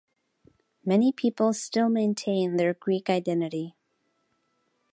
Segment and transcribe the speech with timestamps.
[0.83, 3.75] Many people still maintain their Greek identity.